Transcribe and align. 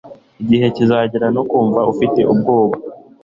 Igihe 0.41 0.65
kizagera 0.75 1.27
no 1.35 1.43
kumva 1.49 1.79
ufite 1.93 2.19
ubwoba 2.31 2.75